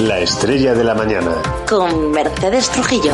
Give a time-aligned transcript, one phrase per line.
[0.00, 1.42] La estrella de la mañana.
[1.68, 3.12] Con Mercedes Trujillo.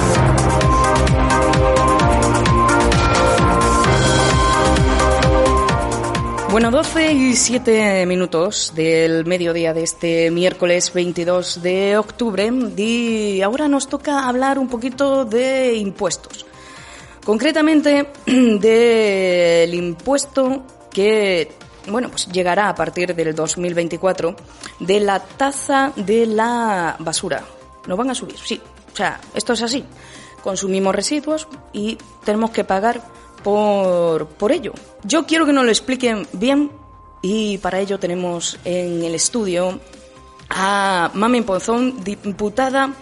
[6.52, 13.66] Bueno, 12 y 7 minutos del mediodía de este miércoles 22 de octubre y ahora
[13.66, 16.46] nos toca hablar un poquito de impuestos.
[17.24, 20.62] Concretamente del impuesto
[20.92, 21.50] que
[21.88, 24.36] bueno, pues llegará a partir del 2024
[24.80, 27.44] de la tasa de la basura.
[27.86, 28.36] ¿Nos van a subir?
[28.38, 28.60] Sí.
[28.92, 29.84] O sea, esto es así.
[30.42, 33.02] Consumimos residuos y tenemos que pagar
[33.42, 34.72] por, por ello.
[35.04, 36.70] Yo quiero que nos lo expliquen bien
[37.22, 39.80] y para ello tenemos en el estudio
[40.48, 42.94] a Mami Ponzón, diputada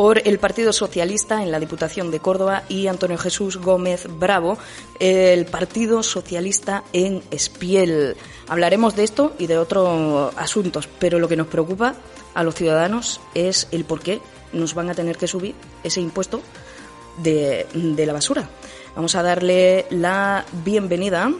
[0.00, 4.56] por el Partido Socialista en la Diputación de Córdoba y Antonio Jesús Gómez Bravo,
[4.98, 8.16] el Partido Socialista en Espiel.
[8.48, 11.96] Hablaremos de esto y de otros asuntos, pero lo que nos preocupa
[12.32, 14.22] a los ciudadanos es el por qué
[14.54, 15.54] nos van a tener que subir
[15.84, 16.40] ese impuesto
[17.22, 18.48] de, la basura.
[18.96, 21.30] Vamos a darle la bienvenida.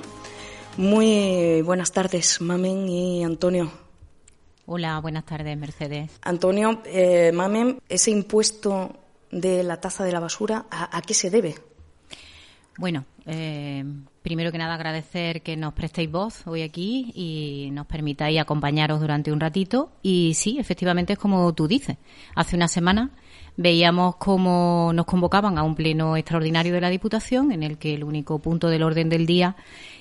[0.76, 3.89] Muy buenas tardes, Mamen y Antonio.
[4.72, 6.12] Hola, buenas tardes, Mercedes.
[6.22, 9.00] Antonio, eh, Mamen, ese impuesto
[9.32, 11.56] de la taza de la basura, ¿a, qué se debe?
[12.78, 13.84] Bueno, eh,
[14.22, 19.30] primero que nada agradecer que nos prestéis voz hoy aquí y nos permitáis acompañaros durante
[19.30, 19.92] un ratito.
[20.02, 21.96] Y sí, efectivamente es como tú dices.
[22.34, 23.10] Hace una semana
[23.56, 28.02] veíamos cómo nos convocaban a un pleno extraordinario de la Diputación, en el que el
[28.02, 29.54] único punto del orden del día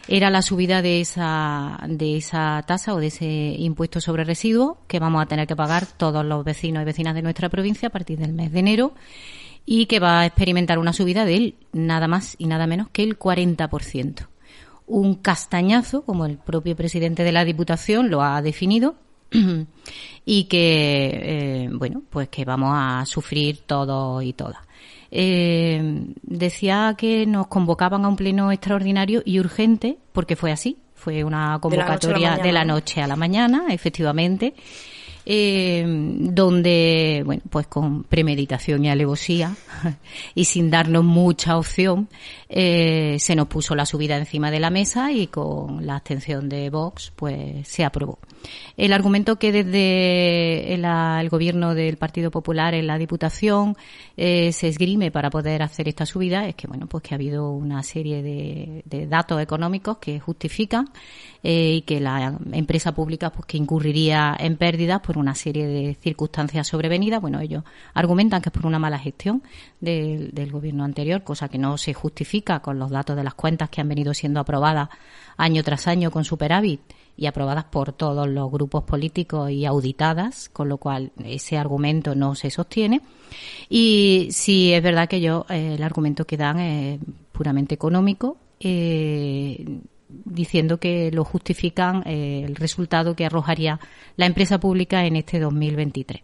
[0.08, 5.00] era la subida de esa, de esa tasa o de ese impuesto sobre residuos que
[5.00, 8.18] vamos a tener que pagar todos los vecinos y vecinas de nuestra provincia a partir
[8.18, 8.94] del mes de enero
[9.72, 13.20] y que va a experimentar una subida del nada más y nada menos que el
[13.20, 14.26] 40%.
[14.88, 18.96] Un castañazo, como el propio presidente de la Diputación lo ha definido,
[20.26, 24.58] y que, eh, bueno, pues que vamos a sufrir todos y todas.
[25.12, 31.24] Eh, decía que nos convocaban a un pleno extraordinario y urgente, porque fue así, fue
[31.24, 34.56] una convocatoria de la noche a la mañana, efectivamente,
[35.32, 39.56] eh, donde, bueno, pues con premeditación y alevosía
[40.34, 42.10] y sin darnos mucha opción,
[42.50, 46.72] eh, se nos puso la subida encima de la mesa y con la abstención de
[46.72, 48.18] Vox, pues se aprobó.
[48.78, 53.76] El argumento que desde el, gobierno del Partido Popular en la Diputación
[54.18, 57.52] eh, se esgrime para poder hacer esta subida es que, bueno, pues que ha habido
[57.52, 60.90] una serie de, datos económicos que justifican
[61.44, 65.96] eh, y que la empresa pública, pues que incurriría en pérdidas por una serie de
[65.96, 67.22] circunstancias sobrevenidas.
[67.22, 67.64] Bueno, ellos
[67.94, 69.44] argumentan que es por una mala gestión
[69.80, 73.82] del, gobierno anterior, cosa que no se justifica con los datos de las cuentas que
[73.82, 74.90] han venido siendo aprobadas
[75.38, 76.82] año tras año con superávit
[77.16, 82.34] y aprobadas por todos los grupos políticos y auditadas, con lo cual ese argumento no
[82.36, 83.02] se sostiene.
[83.70, 87.00] Y sí es verdad que yo eh, el argumento que dan es
[87.32, 88.38] puramente económico.
[88.60, 93.80] Eh, diciendo que lo justifican eh, el resultado que arrojaría
[94.18, 96.22] la empresa pública en este 2023.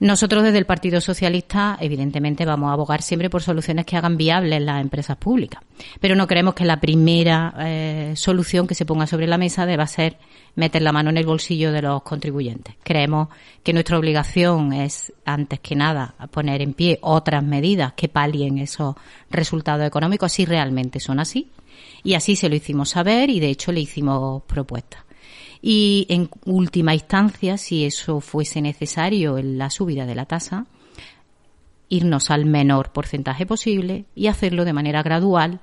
[0.00, 4.60] Nosotros desde el Partido Socialista, evidentemente, vamos a abogar siempre por soluciones que hagan viables
[4.60, 5.62] las empresas públicas.
[6.00, 9.86] Pero no creemos que la primera eh, solución que se ponga sobre la mesa deba
[9.86, 10.18] ser
[10.56, 12.74] meter la mano en el bolsillo de los contribuyentes.
[12.82, 13.28] Creemos
[13.62, 18.96] que nuestra obligación es, antes que nada, poner en pie otras medidas que palien esos
[19.30, 21.50] resultados económicos si realmente son así.
[22.04, 25.04] Y así se lo hicimos saber y, de hecho, le hicimos propuestas
[25.66, 30.66] y en última instancia, si eso fuese necesario en la subida de la tasa,
[31.88, 35.60] irnos al menor porcentaje posible y hacerlo de manera gradual,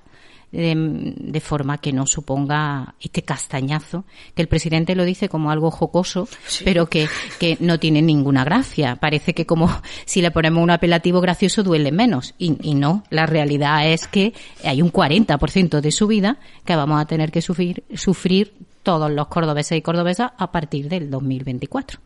[0.51, 4.03] de, forma que no suponga este castañazo,
[4.35, 6.27] que el presidente lo dice como algo jocoso,
[6.63, 7.07] pero que,
[7.39, 8.97] que no tiene ninguna gracia.
[8.97, 9.69] Parece que como
[10.05, 12.33] si le ponemos un apelativo gracioso duele menos.
[12.37, 17.05] Y, y no, la realidad es que hay un 40% de subida que vamos a
[17.05, 18.53] tener que sufrir, sufrir
[18.83, 21.99] todos los cordobeses y cordobesas a partir del 2024.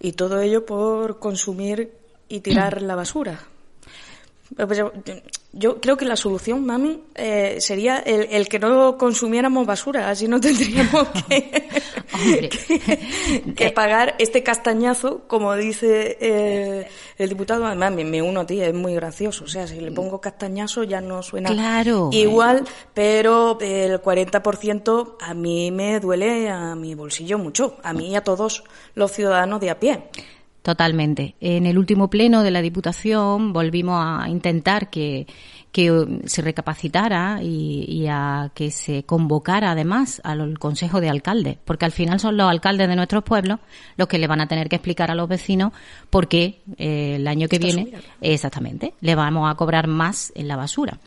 [0.00, 1.92] Y todo ello por consumir
[2.28, 3.40] y tirar la basura.
[4.54, 4.80] Pues
[5.52, 10.40] yo, creo que la solución, mami, eh, sería el, que no consumiéramos basura, así no
[10.40, 11.68] tendríamos que,
[13.56, 16.88] que, pagar este castañazo, como dice eh,
[17.18, 17.66] el diputado.
[17.66, 19.44] Además, me, uno a ti, es muy gracioso.
[19.44, 21.50] O sea, si le pongo castañazo ya no suena
[22.12, 22.64] igual,
[22.94, 28.22] pero el 40% a mí me duele a mi bolsillo mucho, a mí y a
[28.22, 28.62] todos
[28.94, 30.04] los ciudadanos de a pie.
[30.66, 31.36] Totalmente.
[31.40, 35.28] En el último pleno de la Diputación volvimos a intentar que
[35.76, 41.84] que um, se recapacitara y, a que se convocara además al Consejo de Alcaldes, porque
[41.84, 43.60] al final son los alcaldes de nuestros pueblos
[43.98, 45.74] los que le van a tener que explicar a los vecinos
[46.08, 47.92] por qué eh, el año que viene,
[48.22, 50.98] exactamente, le vamos a cobrar más en la basura.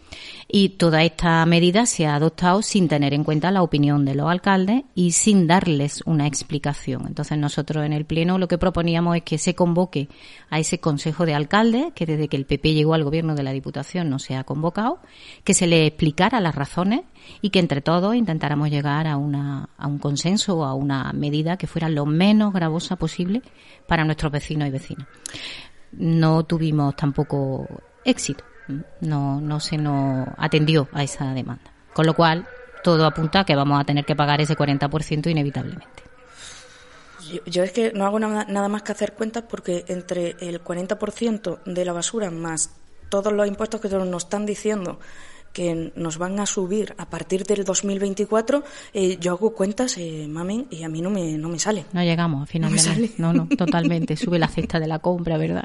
[0.52, 4.28] Y toda esta medida se ha adoptado sin tener en cuenta la opinión de los
[4.28, 7.06] alcaldes y sin darles una explicación.
[7.06, 10.10] Entonces nosotros en el Pleno lo que proponíamos es que se convoque
[10.50, 13.52] a ese Consejo de Alcaldes, que desde que el PP llegó al gobierno de la
[13.52, 14.98] Diputación no se ha convocado,
[15.44, 17.02] que se le explicara las razones
[17.44, 21.58] y que entre todos intentáramos llegar a, una, a un consenso o a una medida
[21.58, 23.44] que fuera lo menos gravosa posible
[23.88, 25.08] para nuestros vecinos y vecinas.
[25.92, 27.68] No tuvimos tampoco
[28.04, 28.49] éxito
[29.02, 31.72] no, no se nos atendió a esa demanda.
[31.94, 32.48] Con lo cual,
[32.84, 36.04] todo apunta a que vamos a tener que pagar ese 40% inevitablemente.
[37.46, 41.60] Yo, es que no hago nada, nada más que hacer cuentas porque entre el 40%
[41.66, 42.72] de la basura más
[43.10, 45.00] todos los impuestos que nos están diciendo
[45.54, 48.64] que nos van a subir a partir del 2024,
[48.94, 51.86] eh, yo hago cuentas, eh, mamen, y a mí no me, no me sale.
[51.94, 54.16] No llegamos a final de No, no, totalmente.
[54.16, 55.64] Sube la cesta de la compra, ¿verdad?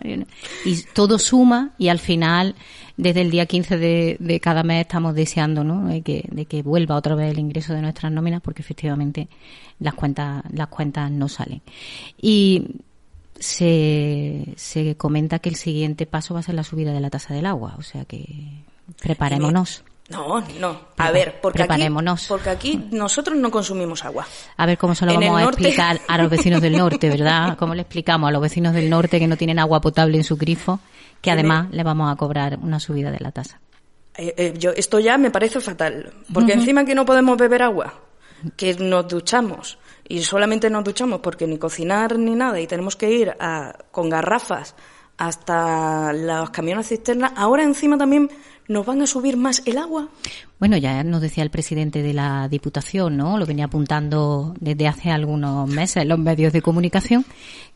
[0.64, 2.54] Y todo suma y al final,
[2.96, 5.86] desde el día 15 de, de cada mes estamos deseando, ¿no?
[5.86, 9.28] De que, de que vuelva otra vez el ingreso de nuestras nóminas porque efectivamente
[9.78, 11.62] las cuentas, las cuentas no salen.
[12.20, 12.68] Y
[13.38, 17.34] se, se comenta que el siguiente paso va a ser la subida de la tasa
[17.34, 18.64] del agua, o sea que
[19.00, 19.84] Preparémonos.
[20.10, 20.80] No, no.
[20.98, 21.88] A ver, porque aquí,
[22.28, 24.26] porque aquí nosotros no consumimos agua.
[24.56, 27.56] A ver cómo se lo vamos a explicar a los vecinos del norte, ¿verdad?
[27.58, 30.36] ¿Cómo le explicamos a los vecinos del norte que no tienen agua potable en su
[30.36, 30.80] grifo,
[31.22, 33.60] que además le vamos a cobrar una subida de la tasa?
[34.16, 37.94] Eh, eh, yo, esto ya me parece fatal, porque encima que no podemos beber agua,
[38.56, 43.10] que nos duchamos y solamente nos duchamos porque ni cocinar ni nada y tenemos que
[43.10, 44.74] ir a, con garrafas
[45.16, 48.30] hasta los camiones cisternas, ahora encima también
[48.68, 50.08] nos van a subir más el agua.
[50.58, 53.38] Bueno, ya nos decía el presidente de la Diputación, ¿no?
[53.38, 57.24] Lo venía apuntando desde hace algunos meses en los medios de comunicación,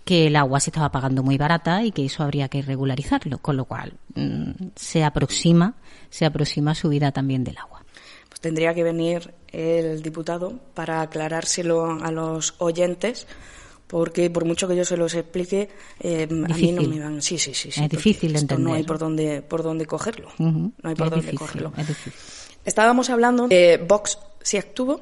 [0.04, 3.56] que el agua se estaba pagando muy barata y que eso habría que regularizarlo, con
[3.56, 5.74] lo cual mm, se aproxima,
[6.08, 7.84] se aproxima subida también del agua.
[8.28, 13.26] Pues tendría que venir el diputado para aclarárselo a los oyentes
[13.88, 15.68] porque por mucho que yo se los explique,
[15.98, 17.20] eh, a mí no me van.
[17.20, 17.70] Sí, sí, sí.
[17.70, 18.64] es difícil de entender.
[18.64, 20.28] No hay por dónde, por dónde cogerlo.
[20.38, 21.72] No hay por dónde cogerlo.
[22.64, 25.00] Estábamos hablando de Vox si actuó.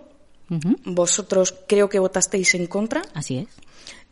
[0.85, 3.03] Vosotros creo que votasteis en contra.
[3.13, 3.49] Así es.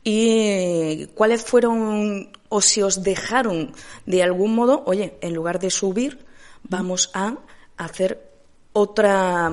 [0.03, 3.73] ¿Y cuáles fueron o si os dejaron
[4.05, 6.27] de algún modo, oye, en lugar de subir,
[6.65, 7.39] vamos a
[7.77, 8.31] hacer
[8.73, 9.51] otra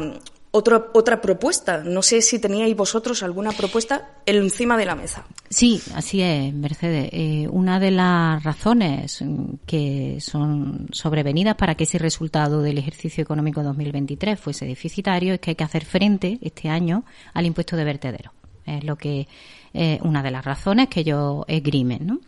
[0.52, 1.80] otra, otra propuesta.
[1.84, 5.26] No sé si teníais vosotros alguna propuesta encima de la mesa.
[5.50, 7.10] Sí, así es, Mercedes.
[7.12, 9.24] Eh, una de las razones
[9.66, 15.52] que son sobrevenidas para que ese resultado del ejercicio económico 2023 fuese deficitario es que
[15.52, 18.34] hay que hacer frente este año al impuesto de vertedero.
[18.66, 19.28] Es lo que
[19.74, 22.06] eh, una de las razones que ellos esgrimen.
[22.06, 22.20] ¿no?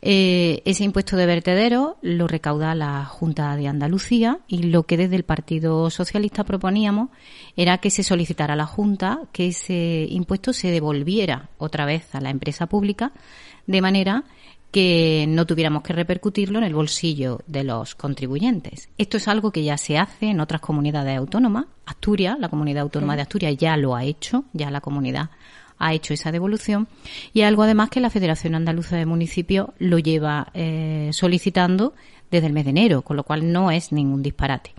[0.00, 5.16] Eh, ese impuesto de vertedero lo recauda la Junta de Andalucía y lo que desde
[5.16, 7.08] el Partido Socialista proponíamos
[7.56, 12.20] era que se solicitara a la Junta que ese impuesto se devolviera otra vez a
[12.20, 13.12] la empresa pública
[13.66, 14.24] de manera
[14.74, 18.88] que no tuviéramos que repercutirlo en el bolsillo de los contribuyentes.
[18.98, 21.66] Esto es algo que ya se hace en otras comunidades autónomas.
[21.86, 25.30] Asturias, la comunidad autónoma de Asturias ya lo ha hecho, ya la comunidad
[25.84, 26.88] ha hecho esa devolución
[27.34, 31.92] y algo además que la Federación Andaluza de Municipios lo lleva eh, solicitando
[32.30, 34.72] desde el mes de enero, con lo cual no es ningún disparate.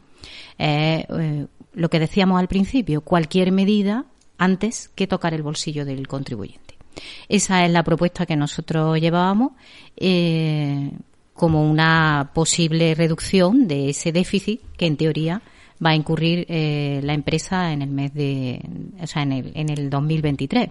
[0.58, 4.06] Eh, lo que decíamos al principio, cualquier medida
[4.40, 6.76] antes que tocar el bolsillo del contribuyente.
[7.30, 9.52] Esa es la propuesta que nosotros llevábamos
[9.98, 10.92] eh,
[11.34, 15.42] como una posible reducción de ese déficit que en teoría
[15.86, 18.62] va a incurrir eh, la empresa en el mes de,
[19.00, 20.70] o sea, en el, en el 2023.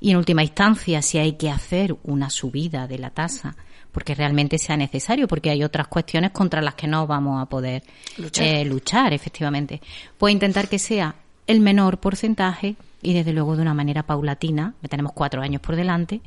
[0.00, 3.56] Y en última instancia, si hay que hacer una subida de la tasa,
[3.92, 7.82] porque realmente sea necesario, porque hay otras cuestiones contra las que no vamos a poder
[8.18, 9.80] luchar, eh, luchar efectivamente,
[10.18, 11.14] pues intentar que sea
[11.46, 15.76] el menor porcentaje y desde luego de una manera paulatina, que tenemos cuatro años por
[15.76, 16.20] delante,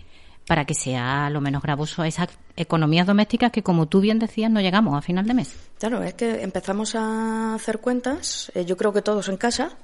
[0.49, 4.49] para que sea lo menos gravoso a esas economías domésticas que, como tú bien decías,
[4.49, 5.55] no llegamos a final de mes.
[5.77, 9.77] Claro, es que empezamos a hacer cuentas, eh, yo creo que todos en casa,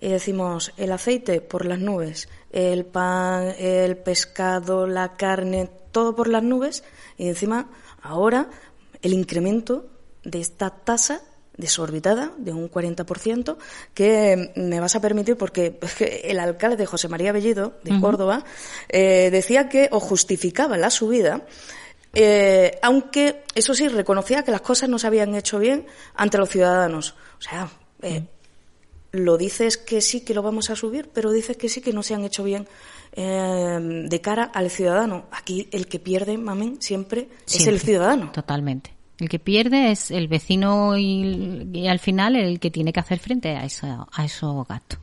[0.00, 6.28] y decimos el aceite por las nubes, el pan, el pescado, la carne, todo por
[6.28, 6.84] las nubes,
[7.18, 7.66] y encima
[8.00, 8.48] ahora
[9.02, 9.90] el incremento
[10.24, 11.20] de esta tasa
[11.58, 13.56] desorbitada de un 40%,
[13.92, 15.78] que me vas a permitir porque
[16.24, 18.44] el alcalde José María Bellido de Córdoba
[18.88, 21.44] eh, decía que o justificaba la subida
[22.14, 26.48] Eh, aunque, eso sí, reconocía que las cosas no se habían hecho bien ante los
[26.48, 27.14] ciudadanos.
[27.38, 27.70] O sea,
[28.02, 28.24] eh,
[29.12, 32.02] lo dices que sí que lo vamos a subir, pero dices que sí que no
[32.02, 32.66] se han hecho bien
[33.12, 35.26] eh, de cara al ciudadano.
[35.30, 38.32] Aquí el que pierde, mamen, siempre, es el ciudadano.
[38.32, 38.97] Totalmente.
[39.18, 43.56] El que pierde es el vecino y, al final el que tiene que hacer frente
[43.56, 43.62] a,
[44.12, 45.00] a esos gastos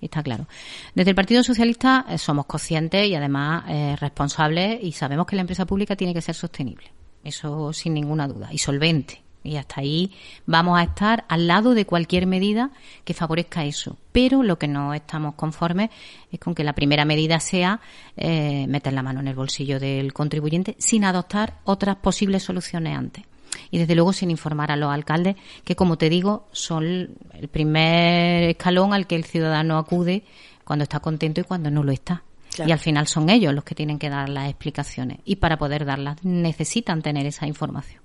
[0.00, 0.46] está claro.
[0.94, 5.42] Desde el Partido Socialista eh, somos conscientes y además eh, responsables y sabemos que la
[5.42, 6.92] empresa pública tiene que ser sostenible.
[7.24, 8.48] Eso sin ninguna duda.
[8.52, 9.22] Y solvente.
[9.44, 10.12] Y hasta ahí
[10.46, 12.70] vamos a estar al lado de cualquier medida
[13.04, 13.96] que favorezca eso.
[14.12, 15.90] Pero lo que no estamos conformes
[16.30, 17.80] es con que la primera medida sea
[18.16, 23.24] eh, meter la mano en el bolsillo del contribuyente sin adoptar otras posibles soluciones antes
[23.70, 28.50] y desde luego sin informar a los alcaldes, que como te digo, son el primer
[28.50, 30.24] escalón al que el ciudadano acude
[30.64, 32.22] cuando está contento y cuando no lo está.
[32.66, 35.20] Y al final son ellos los que tienen que dar las explicaciones.
[35.24, 38.02] Y para poder darlas necesitan tener esa información.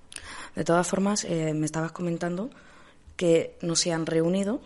[0.55, 2.51] De todas formas, eh, me estabas comentando
[3.15, 4.61] que no se han reunido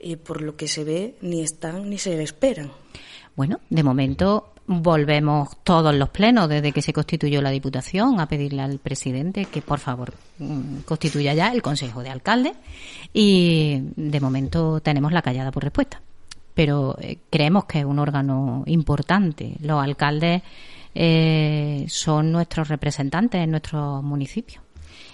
[0.00, 2.70] y por lo que se ve ni están ni se esperan.
[3.34, 8.62] Bueno, de momento volvemos todos los plenos desde que se constituyó la Diputación a pedirle
[8.62, 12.52] al presidente que por favor mm, constituya ya el Consejo de Alcaldes
[13.12, 16.00] y de momento tenemos la callada por respuesta.
[16.54, 19.56] Pero eh, creemos que es un órgano importante.
[19.60, 20.42] Los alcaldes
[20.94, 24.62] eh, son nuestros representantes en nuestros municipios.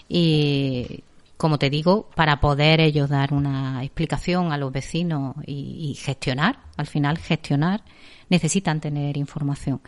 [0.09, 1.05] Y
[1.37, 6.88] como te digo, para poder ellos dar una explicación a los vecinos y gestionar, al
[6.88, 7.83] final gestionar,
[8.28, 9.80] necesitan tener información.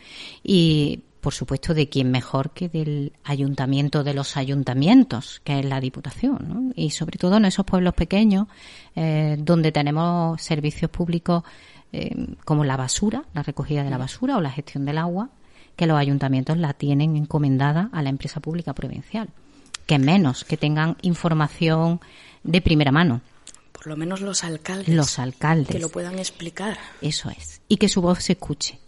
[0.43, 5.81] Y, por supuesto, de quién mejor que del ayuntamiento de los ayuntamientos, que es la
[5.81, 8.49] Diputación, y sobre todo en esos pueblos pequeños
[8.97, 11.45] eh, donde tenemos servicios públicos
[11.93, 15.31] eh, como la basura, la recogida de la basura o la gestión del agua,
[15.77, 19.29] que los ayuntamientos la tienen encomendada a la empresa pública provincial.
[19.87, 22.01] Que menos que tengan información
[22.45, 23.23] de primera mano.
[23.81, 24.95] Por lo menos los alcaldes.
[24.95, 25.75] Los alcaldes.
[25.75, 26.77] Que lo puedan explicar.
[27.01, 27.63] Eso es.
[27.67, 28.79] Y que su voz se escuche.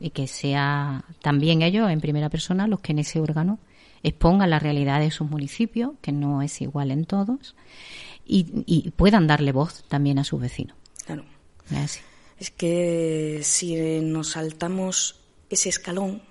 [0.00, 3.60] Y que sea también ellos, en primera persona, los que en ese órgano
[4.02, 7.54] expongan la realidad de sus municipios, que no es igual en todos,
[8.26, 10.76] y, puedan darle voz también a sus vecinos.
[11.06, 11.24] Claro.
[12.40, 16.22] Es que si nos saltamos ese escalón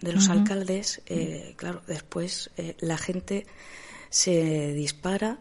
[0.00, 3.46] de los alcaldes, eh, claro, después eh, la gente
[4.08, 5.38] se dispara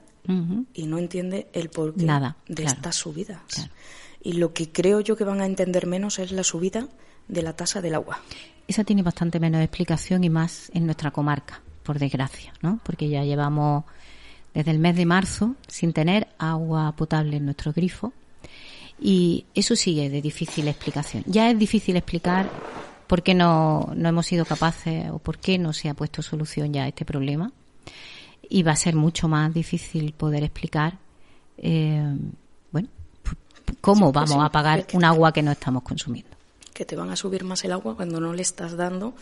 [0.73, 2.05] y no entiende el porqué
[2.47, 3.41] de esta subida.
[4.21, 6.87] Y lo que creo yo que van a entender menos es la subida
[7.27, 8.19] de la tasa del agua.
[8.67, 12.79] Esa tiene bastante menos explicación y más en nuestra comarca, por desgracia, ¿no?
[12.83, 13.85] Porque ya llevamos
[14.53, 18.13] desde el mes de marzo sin tener agua potable en nuestro grifo
[19.01, 21.23] y eso sigue de difícil explicación.
[21.25, 22.49] Ya es difícil explicar
[23.07, 26.73] por qué no, no hemos sido capaces o por qué no se ha puesto solución
[26.73, 27.51] ya a este problema
[28.49, 30.97] y va a ser mucho más difícil poder explicar,
[31.57, 32.15] eh,
[32.71, 32.89] bueno,
[33.79, 36.31] cómo pues vamos a pagar un agua que no estamos consumiendo.
[36.73, 39.13] Que te van a subir más el agua cuando no le estás dando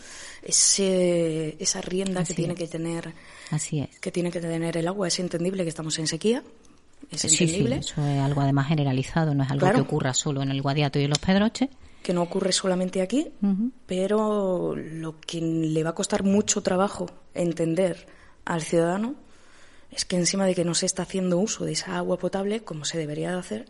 [0.42, 3.12] ese, esa rienda que tiene que tener.
[3.50, 3.98] Así es.
[3.98, 5.08] Que tiene que tener el agua.
[5.08, 6.42] Es entendible que estamos en sequía.
[7.10, 7.76] Es entendible.
[7.76, 11.04] eso es algo además generalizado, no es algo que ocurra solo en el Guadiato y
[11.04, 11.68] en los Pedroches
[12.02, 13.28] que no ocurre solamente aquí,
[13.84, 18.06] pero lo que le va a costar mucho trabajo entender
[18.48, 19.14] al ciudadano
[19.90, 22.84] es que encima de que no se está haciendo uso de esa agua potable como
[22.84, 23.66] se debería de hacer,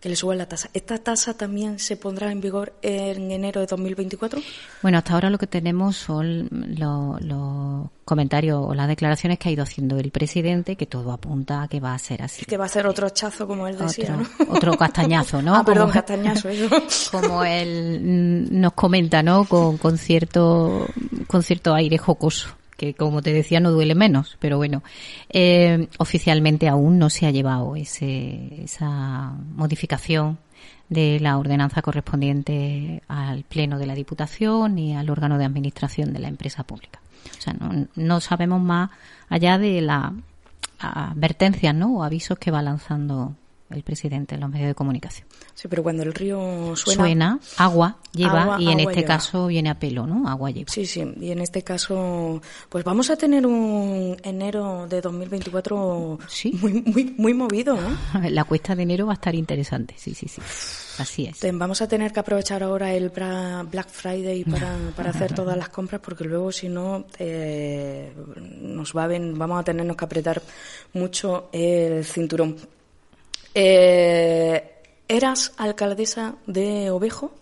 [0.00, 0.70] que le suba la tasa.
[0.72, 4.40] ¿Esta tasa también se pondrá en vigor en enero de 2024?
[4.80, 9.62] Bueno, hasta ahora lo que tenemos son los, comentarios o las declaraciones que ha ido
[9.62, 12.44] haciendo el presidente, que todo apunta a que va a ser así.
[12.46, 14.54] Que va a ser otro hachazo, como él decía, otro, ¿no?
[14.54, 15.54] Otro castañazo, ¿no?
[15.56, 16.68] ah, perdón, castañazo, eso.
[17.12, 19.44] Como él nos comenta, ¿no?
[19.44, 20.88] Con, con, cierto,
[21.26, 24.82] con cierto aire jocoso que como te decía no duele menos, pero bueno,
[25.30, 30.38] eh, oficialmente aún no se ha llevado ese, esa modificación
[30.88, 36.18] de la ordenanza correspondiente al Pleno de la Diputación y al órgano de administración de
[36.18, 37.00] la empresa pública.
[37.38, 38.90] O sea, no, no sabemos más
[39.28, 40.12] allá de las
[40.78, 41.96] advertencias ¿no?
[41.96, 43.36] o avisos que va lanzando
[43.74, 45.26] el presidente en los medios de comunicación.
[45.54, 47.02] Sí, pero cuando el río suena...
[47.02, 50.28] Suena, agua lleva, y en este caso viene a pelo, ¿no?
[50.28, 50.70] Agua lleva.
[50.70, 56.58] Sí, sí, y en este caso, pues vamos a tener un enero de 2024 ¿Sí?
[56.60, 58.20] muy, muy, muy movido, ¿no?
[58.30, 60.40] La cuesta de enero va a estar interesante, sí, sí, sí.
[60.98, 61.40] Así es.
[61.54, 66.00] Vamos a tener que aprovechar ahora el Black Friday para, para hacer todas las compras
[66.02, 68.12] porque luego si no eh,
[68.60, 70.42] nos va a ven, vamos a tenernos que apretar
[70.92, 72.56] mucho el cinturón.
[73.54, 74.72] Eh,
[75.08, 77.34] ¿Eras alcaldesa de Ovejo?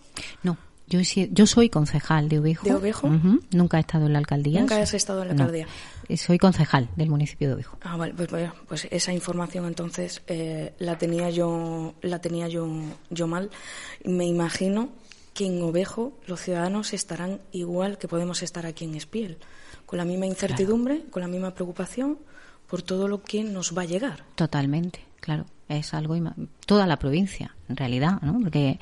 [0.43, 2.65] No, Yo, yo soy concejal de Ovejo.
[2.65, 3.09] ¿De Ovejo?
[3.51, 4.59] Nunca he estado en la alcaldía.
[4.59, 5.67] ¿Nunca has estado en la alcaldía?
[6.09, 7.77] Eh, soy concejal del municipio de Ovejo.
[7.81, 8.29] Ah, vale, pues,
[8.67, 12.67] pues esa información entonces eh, la tenía yo la tenía yo,
[13.09, 13.49] yo mal.
[14.03, 14.89] Me imagino
[15.33, 19.37] que en Ovejo los ciudadanos estarán igual que podemos estar aquí en Espiel,
[19.85, 22.17] con la misma incertidumbre, con la misma preocupación
[22.67, 24.25] por todo lo que nos va a llegar.
[24.35, 25.45] Totalmente, claro
[25.77, 26.15] es algo
[26.65, 28.39] toda la provincia en realidad ¿no?
[28.39, 28.79] porque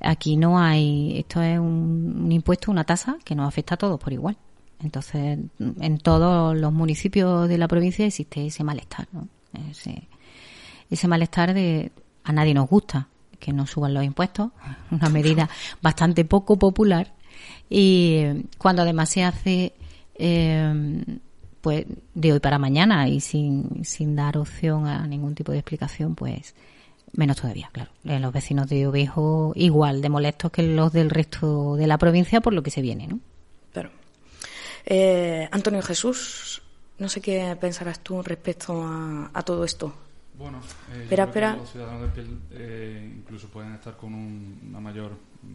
[0.00, 4.12] aquí no hay esto es un, impuesto una tasa que nos afecta a todos por
[4.12, 4.36] igual
[4.80, 9.28] entonces en todos los municipios de la provincia existe ese malestar ¿no?
[9.70, 10.08] ese,
[10.90, 11.92] ese malestar de
[12.24, 13.08] a nadie nos gusta
[13.38, 14.50] que no suban los impuestos
[14.90, 15.48] una medida
[15.80, 17.12] bastante poco popular
[17.68, 19.74] y cuando además se hace
[20.14, 21.04] eh,
[21.62, 26.14] pues de hoy para mañana y sin, sin dar opción a ningún tipo de explicación,
[26.14, 26.54] pues
[27.12, 27.90] menos todavía, claro.
[28.04, 32.40] Eh, los vecinos de Ovejo igual de molestos que los del resto de la provincia
[32.40, 33.20] por lo que se viene, ¿no?
[33.72, 33.90] Claro.
[34.84, 36.62] Eh, Antonio Jesús,
[36.98, 38.82] no sé qué pensarás tú respecto
[39.32, 39.94] a, todo esto.
[40.36, 40.60] Bueno,
[40.92, 41.56] eh, espera, espera.
[41.56, 45.12] los ciudadanos de piel eh, incluso pueden estar con un mayor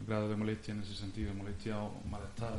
[0.07, 2.53] grado de molestia en ese sentido, molestia o malestar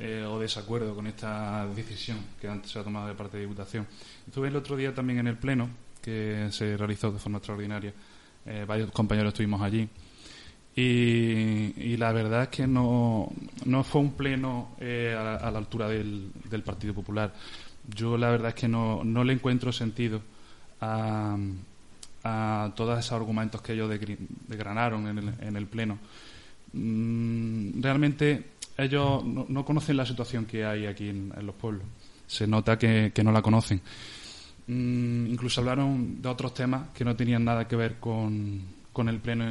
[0.00, 3.84] eh, o desacuerdo con esta decisión que antes se ha tomado de parte de Diputación.
[4.24, 5.68] Estuve el otro día también en el Pleno,
[6.00, 7.92] que se realizó de forma extraordinaria.
[8.46, 9.88] Eh, varios compañeros estuvimos allí.
[10.76, 13.32] Y, la verdad es que no,
[13.64, 16.30] no fue un pleno eh, a, la altura del,
[16.64, 17.34] Partido Popular.
[17.92, 20.22] Yo la verdad es que no, no le encuentro sentido
[20.80, 21.36] a,
[22.22, 23.90] a todos esos argumentos que ellos
[24.46, 25.98] degranaron en el, en el pleno.
[26.72, 31.84] Mm, realmente ellos no, conocen la situación que hay aquí en, los pueblos.
[32.26, 33.80] Se nota que, no la conocen.
[34.68, 39.44] Mm, incluso hablaron de otros temas que no tenían nada que ver con, el pleno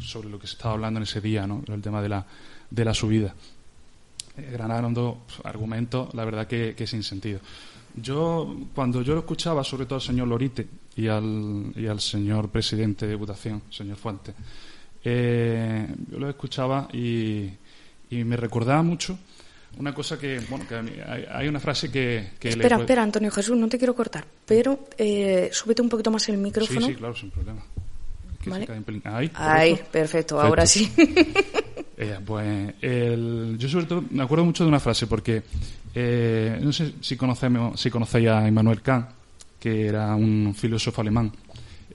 [0.00, 1.62] sobre lo que se estaba hablando en ese día, ¿no?
[1.66, 2.26] el tema de la,
[2.70, 3.34] de la subida.
[4.36, 7.40] Eh, granaron dos argumentos, la verdad que, sin sentido.
[7.94, 10.66] Yo, cuando yo lo escuchaba, sobre todo al señor Lorite
[10.96, 14.34] y al, señor presidente de Diputación, señor Fuente,
[15.04, 17.50] eh, yo lo escuchaba y,
[18.18, 19.18] y me recordaba mucho
[19.78, 20.76] una cosa que, bueno, que
[21.30, 22.30] hay, una frase que...
[22.40, 26.38] espera, espera, Antonio Jesús, no te quiero cortar, pero eh, súbete un poquito más el
[26.38, 26.86] micrófono.
[26.86, 27.60] Sí, sí, claro, sin problema.
[29.04, 30.92] Ahí, Ahí perfecto, ahora sí.
[31.96, 32.74] Eh, pues
[33.56, 35.44] yo sobre todo me acuerdo mucho de una frase porque
[35.94, 39.10] eh, no sé si conocemos si conocéis a Immanuel Kant
[39.60, 41.30] que era un filósofo alemán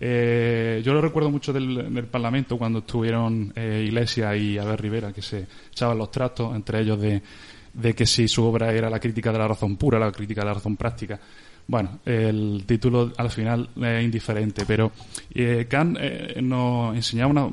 [0.01, 5.21] eh, yo lo recuerdo mucho del, Parlamento cuando estuvieron eh, Iglesias y Abel Rivera, que
[5.21, 9.39] se echaban los tratos entre ellos de, que si su obra era la crítica de
[9.39, 11.19] la razón pura, la crítica de la razón práctica.
[11.67, 14.91] Bueno, el título al final es indiferente, pero
[15.33, 17.49] eh, Kant eh, nos enseñaba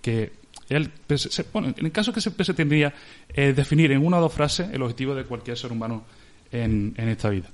[0.00, 0.32] que
[0.70, 2.94] él, en el caso que se pretendría
[3.34, 6.04] definir en una o dos frases el objetivo de cualquier ser humano
[6.50, 7.48] en, esta vida.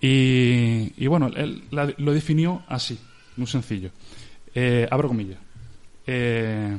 [0.00, 2.98] Y, bueno, él lo definió así
[3.40, 3.90] muy sencillo.
[4.54, 5.38] Eh, abro comillas.
[6.06, 6.78] Eh,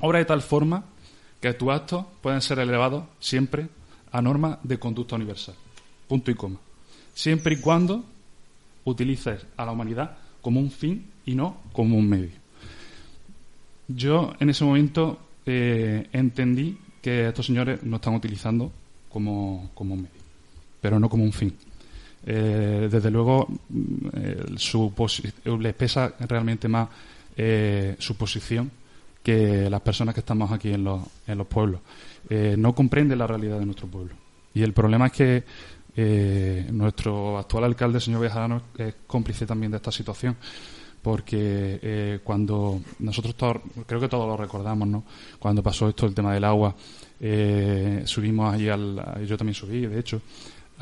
[0.00, 0.84] obra de tal forma
[1.40, 3.68] que tus actos pueden ser elevados siempre
[4.12, 5.54] a normas de conducta universal.
[6.06, 6.58] Punto y coma.
[7.14, 8.04] Siempre y cuando
[8.84, 12.30] utilices a la humanidad como un fin y no como un medio.
[13.88, 18.70] Yo en ese momento eh, entendí que estos señores no están utilizando
[19.08, 20.22] como, como un medio,
[20.80, 21.54] pero no como un fin.
[22.24, 24.92] Eh, desde luego mm, su
[25.58, 26.88] les pesa realmente más
[27.36, 28.70] eh, su posición
[29.22, 31.80] que las personas que estamos aquí en los, en los pueblos.
[32.28, 34.14] Eh, no comprende la realidad de nuestro pueblo.
[34.54, 35.44] Y el problema es que
[36.72, 40.36] nuestro actual alcalde, señor Bejarano, es cómplice también de esta situación.
[41.02, 43.34] Porque cuando nosotros
[43.86, 45.04] creo que todos lo recordamos, ¿no?
[45.38, 46.74] Cuando pasó esto, el tema del agua,
[48.04, 49.24] subimos allí al.
[49.26, 50.22] Yo también subí, de hecho,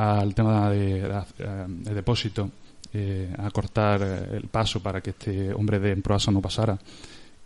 [0.00, 1.00] al tema de,
[1.38, 2.50] eh, depósito,
[2.92, 6.78] eh, a cortar eh, el paso para que este hombre de Emproasa no pasara.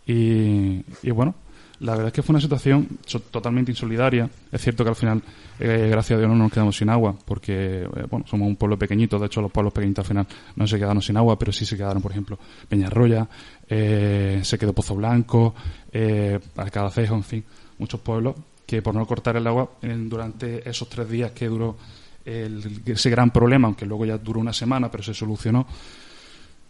[0.07, 1.35] Y, bueno,
[1.79, 2.87] la verdad es que fue una situación
[3.29, 4.29] totalmente insolidaria.
[4.51, 5.21] Es cierto que al final,
[5.59, 9.17] gracias a Dios, no nos quedamos sin agua, porque bueno, somos un pueblo pequeñito.
[9.17, 11.75] De hecho, los pueblos pequeñitos al final no se quedaron sin agua, pero sí se
[11.75, 12.37] quedaron, por ejemplo,
[12.69, 13.27] Peñarroya,
[13.67, 15.55] se quedó Pozo Blanco,
[15.91, 17.43] eh, en fin,
[17.79, 21.77] muchos pueblos que por no cortar el agua durante esos tres días que duró
[22.25, 25.67] ese gran problema, aunque luego ya duró una semana, pero se solucionó,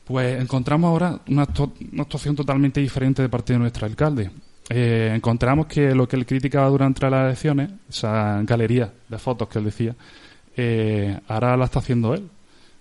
[0.03, 4.29] pues encontramos ahora una, actuación totalmente diferente de parte de nuestro alcalde.
[4.69, 9.59] Eh, encontramos que lo que él criticaba durante las elecciones, esa galería de fotos que
[9.59, 9.95] él decía,
[10.57, 12.29] eh, ahora la está haciendo él.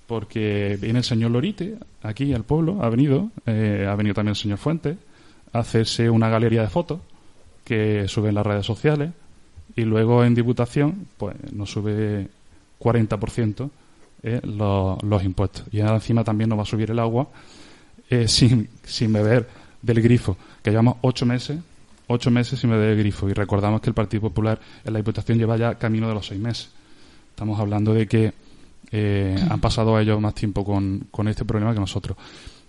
[0.07, 4.37] Porque viene el señor Lorite aquí al pueblo, ha venido, eh, ha venido también el
[4.37, 4.99] señor Fuentes
[5.51, 7.01] a hacerse una galería de fotos
[7.65, 9.13] que sube en las redes sociales
[9.75, 12.29] y luego en Diputación pues nos sube
[12.81, 13.71] 40%
[14.23, 15.65] eh, los, los impuestos.
[15.71, 17.29] Y encima también nos va a subir el agua
[18.09, 19.47] eh, sin, sin beber
[19.83, 21.59] del grifo, que llevamos ocho meses,
[22.07, 23.29] ocho meses sin beber del grifo.
[23.29, 26.41] Y recordamos que el Partido Popular en la Diputación lleva ya camino de los seis
[26.41, 26.71] meses.
[27.31, 28.33] Estamos hablando de que
[28.91, 32.17] eh, han pasado ellos más tiempo con, con este problema que nosotros.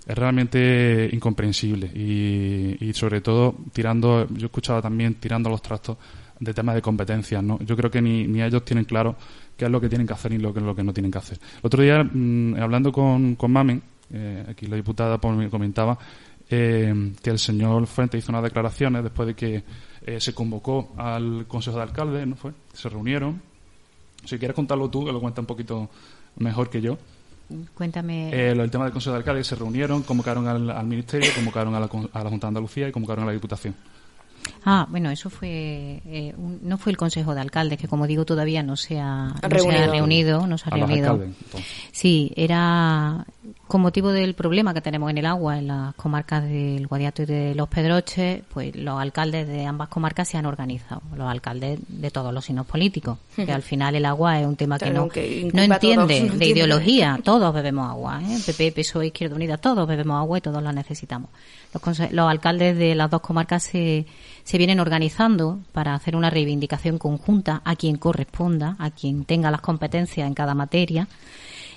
[0.06, 5.98] Es realmente incomprensible y, y sobre todo tirando, yo escuchaba también tirando los trastos
[6.40, 7.60] de temas de competencias, ¿no?
[7.60, 9.16] Yo creo que ni, ni ellos tienen claro
[9.56, 11.12] qué es lo que tienen que hacer y lo que es lo que no tienen
[11.12, 11.38] que hacer.
[11.38, 15.98] El otro día, mm, hablando con, con Mamen, eh, aquí la diputada me comentaba
[16.50, 19.64] eh, que el señor Fuente hizo unas declaraciones después de que
[20.06, 22.52] eh, se convocó al Consejo de Alcaldes, ¿no fue?
[22.74, 23.42] Se reunieron.
[24.24, 25.90] Si quieres contarlo tú, que lo cuenta un poquito
[26.38, 26.98] mejor que yo.
[27.74, 28.30] Cuéntame.
[28.30, 31.80] Eh, el tema del Consejo de Alcaldes se reunieron, convocaron al, al Ministerio, convocaron a
[31.80, 33.76] la, a la Junta de Andalucía y convocaron a la Diputación.
[34.68, 36.02] Ah, bueno, eso fue.
[36.06, 39.28] Eh, un- no fue el Consejo de Alcaldes, que como digo, todavía no se ha,
[39.28, 39.92] no se ha Reunido.
[39.92, 40.48] reunido.
[40.48, 41.12] No se ha A los reunido.
[41.12, 41.36] alcaldes.
[41.92, 43.26] Sí, era
[43.68, 47.26] con motivo del problema que tenemos en el agua en las comarcas del Guadiato y
[47.26, 52.12] de Los Pedroches, pues los alcaldes de ambas comarcas se han organizado, los alcaldes de
[52.12, 55.44] todos los signos políticos, que al final el agua es un tema que no, que
[55.46, 58.38] no todos, entiende de ideología, todos bebemos agua, ¿eh?
[58.46, 61.30] PP, PSOE, Izquierda Unida, todos bebemos agua y todos la necesitamos.
[61.74, 64.06] Los, los alcaldes de las dos comarcas se,
[64.46, 69.62] se vienen organizando para hacer una reivindicación conjunta a quien corresponda, a quien tenga las
[69.62, 71.08] competencias en cada materia.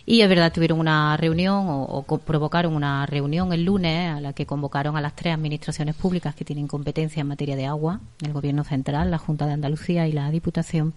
[0.05, 4.35] Y es verdad, tuvieron una reunión o, o provocaron una reunión el lunes a la
[4.35, 8.35] que convocaron a las tres administraciones públicas que tienen competencia en materia de agua, el
[8.35, 10.93] Gobierno Central, la Junta de Andalucía y la Diputación.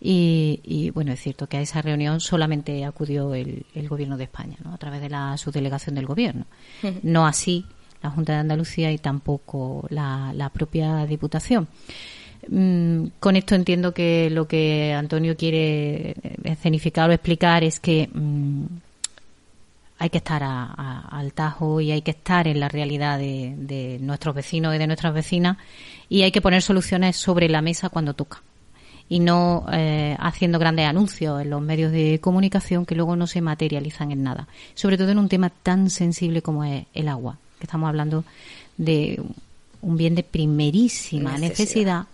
[0.00, 4.24] Y, y, bueno, es cierto que a esa reunión solamente acudió el, el Gobierno de
[4.24, 4.74] España, ¿no?
[4.74, 6.46] a través de la subdelegación del Gobierno.
[7.02, 7.64] No así
[8.02, 11.68] la Junta de Andalucía y tampoco la, la propia Diputación.
[12.48, 18.08] Mm, con esto entiendo que lo que Antonio quiere eh, escenificar o explicar es que
[18.12, 18.64] mm,
[19.98, 23.98] hay que estar a- a- al tajo y hay que estar en la realidad de,
[24.00, 25.58] nuestros vecinos y de nuestras vecinas
[26.08, 28.42] y hay que poner soluciones sobre la mesa cuando toca
[29.10, 33.42] y no eh, haciendo grandes anuncios en los medios de comunicación que luego no se
[33.42, 34.46] materializan en nada.
[34.74, 38.24] Sobre todo en un tema tan sensible como es el agua, que estamos hablando
[38.76, 39.22] de
[39.82, 41.48] un bien de primerísima Necesidad.
[41.48, 42.04] necesidad,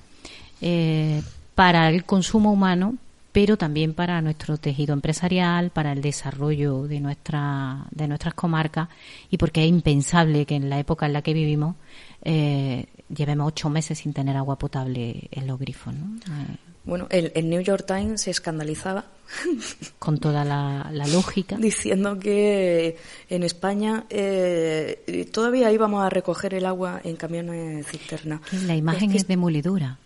[0.61, 1.23] eh,
[1.55, 2.97] para el consumo humano,
[3.33, 8.89] pero también para nuestro tejido empresarial, para el desarrollo de, nuestra, de nuestras comarcas
[9.31, 11.77] y porque es impensable que en la época en la que vivimos
[12.23, 15.95] eh, llevemos ocho meses sin tener agua potable en los grifos.
[15.95, 16.17] ¿no?
[16.17, 19.05] Eh, Bueno, el, el New York Times se escandalizaba
[19.99, 21.57] con toda la, la lógica.
[21.57, 22.97] diciendo que
[23.29, 28.41] en España eh, todavía íbamos a recoger el agua en camiones cisterna.
[28.51, 29.99] Que la imagen que es demolidora.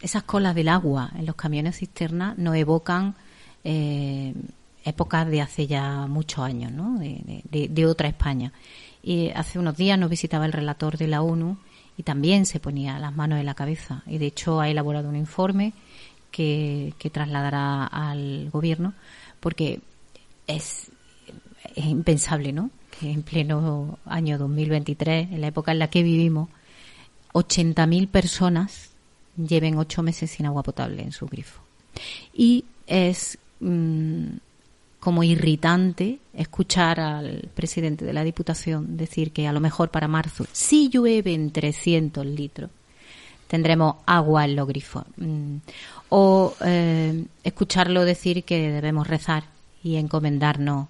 [0.00, 3.14] Esas colas del agua en los camiones cisterna nos evocan
[3.64, 4.34] eh,
[4.84, 6.98] épocas de hace ya muchos años, ¿no?
[6.98, 8.52] de- de- de otra España.
[9.02, 11.56] Y hace unos días nos visitaba el relator de la ONU
[11.96, 14.02] y también se ponía las manos en la cabeza.
[14.06, 15.72] Y de hecho ha elaborado un informe
[16.30, 18.94] que, que trasladará al gobierno
[19.40, 19.80] porque
[20.46, 20.90] es,
[21.76, 22.70] impensable, ¿no?
[22.98, 26.48] Que en pleno año 2023, en la época en la que vivimos,
[27.32, 28.90] 80.000 personas
[29.36, 31.62] lleven ocho meses sin agua potable en su grifo.
[32.34, 34.26] Y es mm,
[35.02, 40.46] como irritante escuchar al presidente de la Diputación decir que a lo mejor para marzo,
[40.52, 42.70] si llueven 300 litros,
[43.48, 45.02] tendremos agua en los grifos.
[45.16, 45.56] Mm.
[46.10, 49.42] O eh, escucharlo decir que debemos rezar
[49.82, 50.86] y encomendarnos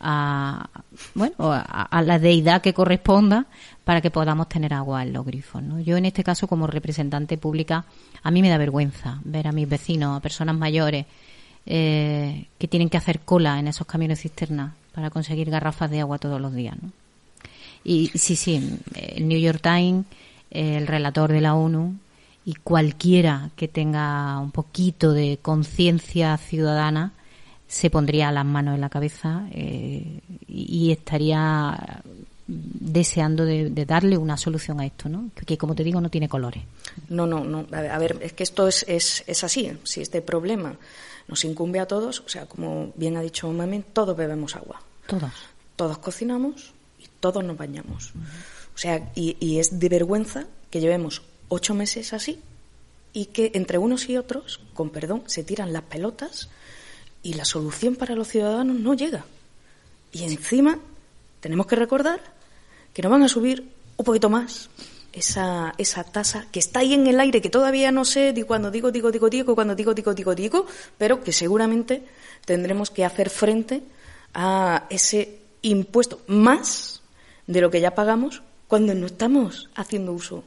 [0.00, 0.68] a,
[1.14, 3.46] bueno, a, a la deidad que corresponda
[3.84, 5.62] para que podamos tener agua en los grifos.
[5.62, 5.78] ¿no?
[5.78, 7.84] Yo en este caso como representante pública
[8.20, 11.06] a mí me da vergüenza ver a mis vecinos, a personas mayores
[11.66, 16.18] eh, que tienen que hacer cola en esos camiones cisternas para conseguir garrafas de agua
[16.18, 16.76] todos los días.
[16.80, 16.92] ¿no?
[17.84, 20.06] Y sí, sí, el New York Times,
[20.50, 21.94] el relator de la ONU
[22.46, 27.12] y cualquiera que tenga un poquito de conciencia ciudadana
[27.66, 32.02] se pondría las manos en la cabeza eh, y, estaría
[32.46, 35.30] deseando de, darle una solución a esto, ¿no?
[35.34, 36.62] Que, como te digo no tiene colores.
[37.08, 37.66] No, no, no.
[37.72, 39.72] A ver, es que esto es, es, es así.
[39.82, 40.76] Si este problema
[41.28, 44.82] nos incumbe a todos, o sea, como bien ha dicho Mami, todos bebemos agua.
[45.06, 45.32] Todos.
[45.76, 48.12] Todos cocinamos y todos nos bañamos.
[48.74, 52.40] O sea, y, y es de vergüenza que llevemos ocho meses así
[53.12, 56.48] y que entre unos y otros, con perdón, se tiran las pelotas
[57.22, 59.24] y la solución para los ciudadanos no llega.
[60.12, 60.78] Y encima
[61.40, 62.20] tenemos que recordar
[62.92, 64.68] que nos van a subir un poquito más
[65.14, 68.70] esa, esa tasa que está ahí en el aire, que todavía no sé di cuando
[68.70, 70.66] digo, digo, digo, digo, cuando digo, digo, digo, digo,
[70.98, 72.02] pero que seguramente
[72.44, 73.82] tendremos que hacer frente
[74.34, 77.00] a ese impuesto más
[77.46, 80.44] de lo que ya pagamos cuando no estamos haciendo uso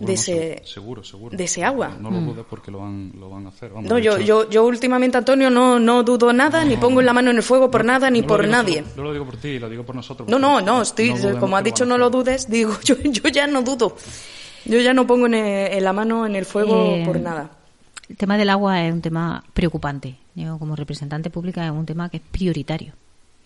[0.00, 1.96] de, ese, seguro, seguro, de ese agua.
[1.98, 3.72] No, lo dudes porque lo van, lo van a hacer.
[3.72, 7.36] no, yo, yo, yo últimamente, Antonio, no, no dudo nada, ni pongo la mano en
[7.36, 8.84] el fuego por nada, ni por nadie.
[8.96, 10.28] no lo digo por ti, lo digo por nosotros.
[10.28, 13.62] No, no, no, estoy, como ha dicho, no lo dudes, digo, yo, yo ya no
[13.62, 13.96] dudo.
[14.64, 17.50] Yo ya no pongo en, la mano en el fuego eh, por nada.
[18.08, 20.16] El tema del agua es un tema preocupante.
[20.34, 22.92] Yo, como representante pública, es un tema que es prioritario.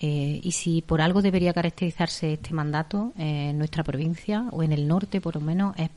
[0.00, 4.86] Eh, y si por algo debería caracterizarse este mandato en nuestra provincia o en el
[4.88, 5.90] norte, por lo menos, es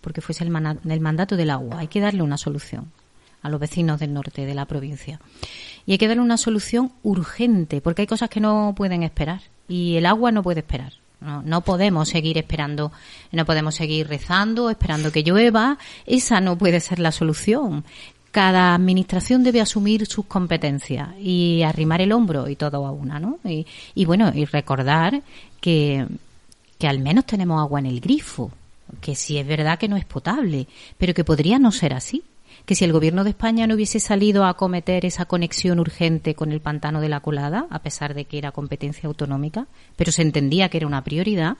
[0.00, 1.78] porque fuese el, mandato del agua.
[1.78, 2.90] Hay que darle una solución
[3.42, 5.20] a los vecinos del norte de la provincia.
[5.86, 9.42] Y hay que darle una solución urgente, porque hay cosas que no pueden esperar.
[9.68, 10.92] Y el agua no puede esperar.
[11.20, 12.92] No, no, podemos seguir esperando,
[13.30, 15.76] no podemos seguir rezando, esperando que llueva.
[16.06, 17.84] Esa no puede ser la solución
[18.30, 23.38] cada administración debe asumir sus competencias y arrimar el hombro y todo a una, ¿no?
[23.44, 25.22] Y, bueno, y recordar
[25.60, 26.06] que,
[26.78, 28.52] que al menos tenemos agua en el grifo,
[29.00, 32.22] que sí es verdad que no es potable, pero que podría no ser así.
[32.66, 36.52] Que si el gobierno de España no hubiese salido a acometer esa conexión urgente con
[36.52, 39.66] el pantano de la colada, a pesar de que era competencia autonómica,
[39.96, 41.56] pero se entendía que era una prioridad,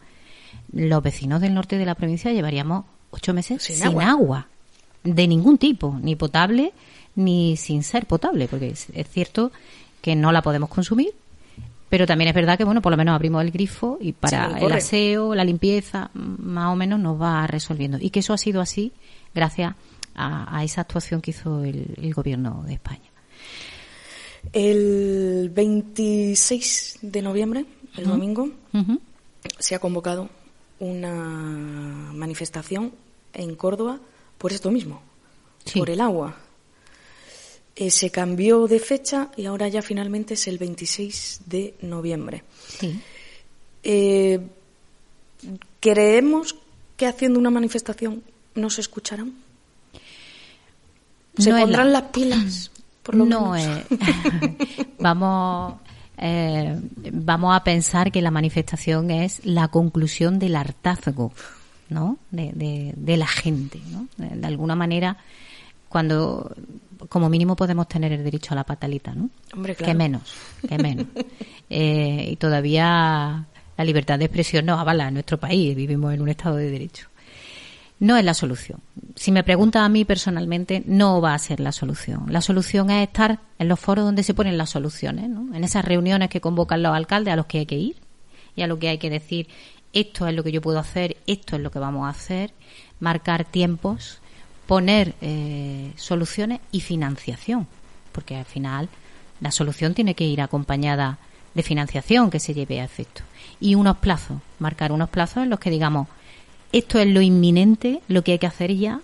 [0.72, 4.48] los vecinos del norte de la provincia llevaríamos ocho meses sin, agua
[5.04, 6.72] de ningún tipo, ni potable
[7.16, 9.52] ni sin ser potable, porque es, cierto
[10.00, 11.12] que no la podemos consumir,
[11.88, 14.72] pero también es verdad que, bueno, por lo menos abrimos el grifo y para el
[14.72, 17.98] aseo, la limpieza, más o menos nos va resolviendo.
[18.00, 18.92] Y que eso ha sido así
[19.34, 19.74] gracias
[20.14, 23.10] a, esa actuación que hizo el, gobierno de España.
[24.52, 28.50] El 26 de noviembre, el domingo,
[29.58, 30.30] se ha convocado
[30.78, 32.92] una manifestación
[33.34, 34.00] en Córdoba
[34.40, 35.03] por esto mismo,
[35.76, 36.35] por el agua.
[37.76, 42.42] Eh, se cambió de fecha y ahora ya finalmente es el 26 de noviembre.
[43.83, 44.40] Eh,
[45.79, 46.57] ¿Creemos
[46.96, 48.22] que haciendo una manifestación
[48.55, 49.35] no se escucharán?
[51.37, 52.70] ¿Se pondrán las pilas?
[53.03, 53.85] Por lo no, eh,
[54.98, 55.74] vamos,
[57.12, 61.31] vamos a pensar que la manifestación es la conclusión del hartazgo
[61.90, 62.18] ¿no?
[62.31, 64.07] De, de, la gente, ¿no?
[64.16, 65.16] De, alguna manera,
[65.88, 66.55] cuando
[67.09, 69.31] como mínimo podemos tener el derecho a la patalita, ¿no?
[69.55, 70.35] Hombre, Que menos,
[70.66, 71.07] que menos.
[71.70, 73.44] eh, y todavía
[73.76, 77.09] la libertad de expresión no avala en nuestro país, vivimos en un Estado de Derecho.
[77.98, 78.81] No es la solución.
[79.14, 82.24] Si me pregunta a mí personalmente, no va a ser la solución.
[82.29, 85.55] La solución es estar en los foros donde se ponen las soluciones, ¿no?
[85.55, 87.96] en esas reuniones que convocan los alcaldes a los que hay que ir
[88.57, 89.48] y a lo que hay que decir
[89.92, 92.53] esto es lo que yo puedo hacer, esto es lo que vamos a hacer,
[93.00, 94.18] marcar tiempos,
[94.66, 97.66] poner eh, soluciones y financiación,
[98.12, 98.88] porque al final
[99.40, 101.18] la solución tiene que ir acompañada
[101.55, 103.22] de financiación que se lleve a efecto.
[103.59, 106.07] Y unos plazos, marcar unos plazos en los que digamos
[106.72, 109.00] esto es lo inminente, lo que hay que hacer ya,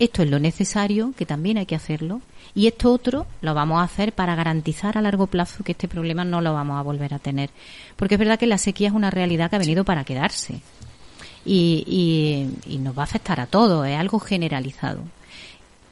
[0.00, 2.20] esto es lo necesario, que también hay que hacerlo,
[2.56, 6.24] y esto otro lo vamos a hacer para garantizar a largo plazo que este problema
[6.24, 7.50] no lo vamos a volver a tener.
[7.96, 10.62] Porque es verdad que la sequía es una realidad que ha venido para quedarse.
[11.44, 15.02] Y, y, nos va a afectar a todos, es algo generalizado.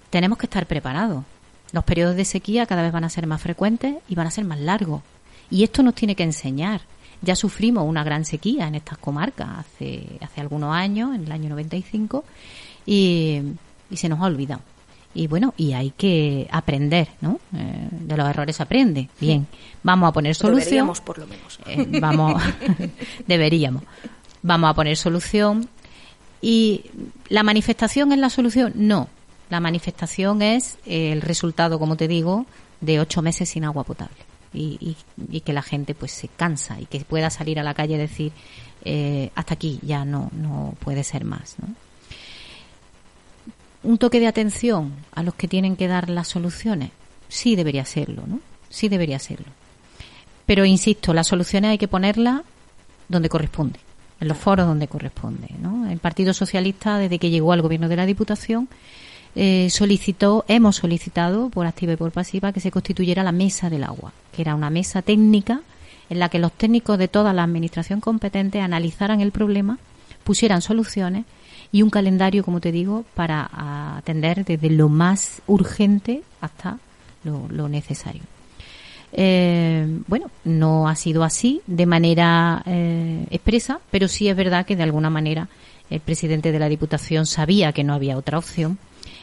[0.08, 1.22] Tenemos que estar preparados.
[1.72, 4.46] Los periodos de sequía cada vez van a ser más frecuentes y van a ser
[4.46, 5.02] más largos.
[5.50, 6.80] Y esto nos tiene que enseñar.
[7.20, 11.50] Ya sufrimos una gran sequía en estas comarcas hace, hace algunos años, en el año
[11.50, 12.24] 95,
[12.86, 13.42] y,
[13.90, 14.62] y se nos ha olvidado
[15.14, 17.38] y bueno, y hay que aprender, ¿no?
[17.54, 19.08] Eh, de los errores aprende.
[19.20, 19.46] Bien,
[19.82, 20.64] vamos a poner solución.
[20.64, 21.60] Deberíamos, por lo menos.
[21.66, 22.42] Eh, vamos,
[23.26, 23.84] deberíamos.
[24.42, 25.68] Vamos a poner solución.
[26.42, 26.86] ¿Y
[27.28, 28.72] la manifestación es la solución?
[28.74, 29.08] No.
[29.50, 32.44] La manifestación es el resultado, como te digo,
[32.80, 34.16] de ocho meses sin agua potable.
[34.52, 34.96] Y,
[35.30, 37.98] y, que la gente pues se cansa y que pueda salir a la calle y
[37.98, 38.32] decir
[38.84, 41.74] eh, hasta aquí ya no no puede ser más ¿no?
[43.84, 46.90] Un toque de atención a los que tienen que dar las soluciones,
[47.28, 48.40] sí debería serlo, ¿no?
[48.70, 49.46] Sí debería serlo.
[50.46, 52.42] Pero insisto, las soluciones hay que ponerlas
[53.08, 53.78] donde corresponde,
[54.20, 55.88] en los foros donde corresponde, ¿no?
[55.88, 58.68] El Partido Socialista, desde que llegó al gobierno de la Diputación,
[59.36, 63.84] eh, solicitó, hemos solicitado por activa y por pasiva que se constituyera la mesa del
[63.84, 65.62] agua, que era una mesa técnica
[66.08, 69.78] en la que los técnicos de toda la administración competente analizaran el problema,
[70.22, 71.24] pusieran soluciones
[71.74, 73.50] y un calendario, como te digo, para
[73.96, 76.78] atender desde lo más urgente hasta
[77.24, 78.22] lo, necesario.
[79.12, 84.76] Eh, bueno, no ha sido así de manera eh, expresa, pero sí es verdad que
[84.76, 85.48] de alguna manera
[85.90, 88.78] el presidente de la Diputación sabía que no había otra opción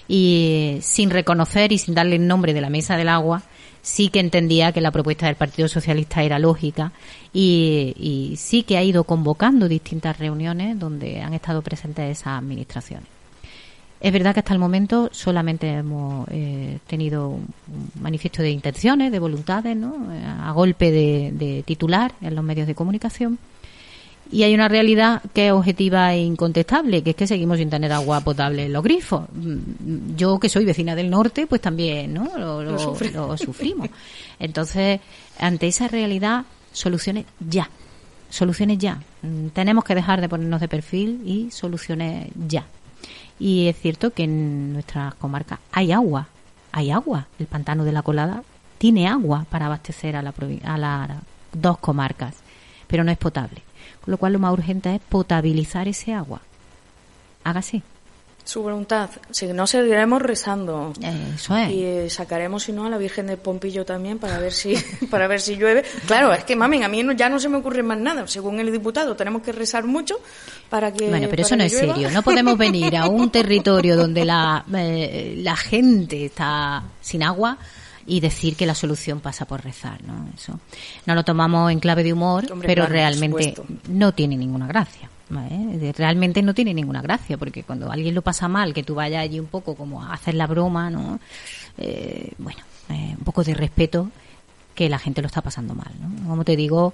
[0.09, 3.43] y sin reconocer y sin darle el nombre de la mesa del agua,
[3.81, 6.91] sí que entendía que la propuesta del Partido Socialista era lógica
[7.33, 13.07] y, sí que ha ido convocando distintas reuniones donde han estado presentes esas administraciones.
[13.99, 17.47] Es verdad que hasta el momento solamente hemos eh, tenido un
[17.99, 19.95] manifiesto de intenciones, de voluntades, ¿no?
[20.41, 23.37] a golpe de titular en los medios de comunicación
[24.31, 27.91] y hay una realidad que es objetiva e incontestable, que es que seguimos sin tener
[27.91, 29.25] agua potable en los grifos.
[29.33, 32.37] Mm, yo, que soy vecina del norte, pues también ¿no?
[32.37, 32.79] lo,
[33.37, 33.89] sufrimos.
[34.39, 35.01] Entonces,
[35.37, 37.69] ante esa realidad, soluciones ya.
[38.29, 39.01] Soluciones ya.
[39.21, 42.65] Mm, tenemos que dejar de ponernos de perfil y soluciones ya.
[43.37, 46.29] Y es cierto que en nuestras comarcas hay agua.
[46.71, 47.27] Hay agua.
[47.37, 48.43] El pantano de la colada
[48.77, 51.09] tiene agua para abastecer a, la, a las
[51.51, 52.35] dos comarcas,
[52.87, 53.61] pero no es potable
[54.03, 56.41] con lo cual lo más urgente es potabilizar ese agua.
[57.43, 57.83] Hágase.
[58.43, 59.09] Su voluntad.
[59.29, 60.93] Si no, seguiremos rezando.
[61.35, 61.71] Eso es.
[61.71, 64.75] Y eh, sacaremos, si no, a la Virgen del Pompillo también para ver si
[65.11, 65.83] para ver si llueve.
[66.07, 68.27] Claro, es que, mami, a mí ya no se me ocurre más nada.
[68.27, 70.19] Según el diputado, tenemos que rezar mucho
[70.69, 71.07] para que.
[71.09, 72.09] Bueno, pero eso no es serio.
[72.09, 77.59] No podemos venir a un territorio donde la, eh, la gente está sin agua
[78.05, 80.27] y decir que la solución pasa por rezar, ¿no?
[80.35, 80.59] Eso
[81.05, 83.53] no lo tomamos en clave de humor, pero realmente
[83.89, 85.09] no tiene ninguna gracia.
[85.95, 89.39] Realmente no tiene ninguna gracia, porque cuando alguien lo pasa mal, que tú vayas allí
[89.39, 91.19] un poco como a hacer la broma, ¿no?
[91.77, 92.59] Eh, bueno,
[92.89, 94.09] eh, un poco de respeto
[94.75, 96.27] que la gente lo está pasando mal, ¿no?
[96.27, 96.93] Como te digo,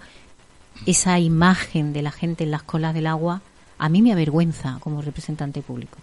[0.86, 3.42] esa imagen de la gente en las colas del agua,
[3.80, 5.98] a mí me avergüenza como representante público.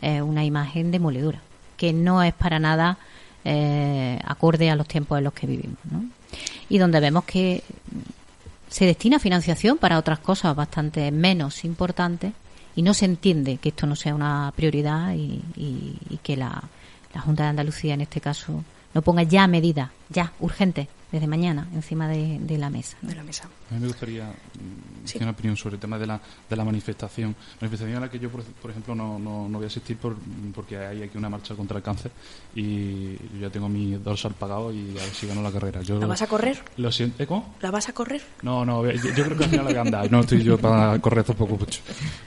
[0.00, 1.40] Es una imagen demoledora,
[1.76, 2.98] que no es para nada
[3.44, 5.78] eh, acorde a los tiempos en los que vivimos.
[6.68, 7.62] Y donde vemos que
[8.68, 12.32] se destina financiación para otras cosas bastante menos importantes
[12.74, 15.42] y no se entiende que esto no sea una prioridad y,
[16.22, 16.62] que la,
[17.14, 21.68] la Junta de Andalucía en este caso no ponga ya medidas, ya, urgentes, desde mañana
[21.72, 22.96] encima de, la mesa.
[23.00, 23.44] De la mesa.
[23.70, 26.64] A mí me gustaría mm, decir una opinión sobre el tema de la, de la
[26.64, 27.36] manifestación.
[27.60, 30.16] Manifestación a la que yo, por, ejemplo, no, no, voy a asistir por,
[30.52, 32.10] porque hay aquí una marcha contra el cáncer
[32.56, 35.82] y yo ya tengo mi dorsal pagado y a ver si gano la carrera.
[35.82, 36.60] Yo, ¿La vas a correr?
[36.78, 37.22] Lo siento.
[37.22, 37.54] ¿Eh, ¿Cómo?
[37.60, 38.20] ¿La vas a correr?
[38.42, 40.10] No, no, yo, creo que al final la voy a andar.
[40.10, 41.80] No estoy yo para correr tampoco mucho.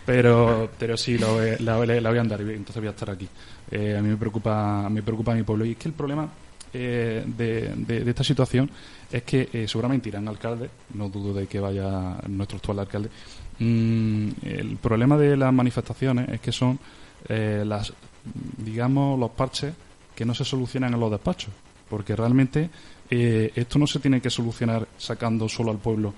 [0.05, 1.27] Pero, pero sí, la,
[1.59, 3.27] la, voy a andar y entonces voy a estar aquí.
[3.69, 6.29] Eh, a mí me preocupa, me preocupa mi pueblo y es que el problema
[6.73, 8.69] eh, de, esta situación
[9.11, 13.09] es que eh, seguramente irán alcaldes, no dudo de que vaya nuestro actual alcalde.
[13.59, 16.79] Mm, el problema de las manifestaciones es que son
[17.29, 17.93] eh, las,
[18.57, 19.73] digamos, los parches
[20.15, 21.53] que no se solucionan en los despachos,
[21.89, 22.69] porque realmente
[23.09, 26.13] esto no se tiene que solucionar sacando solo al pueblo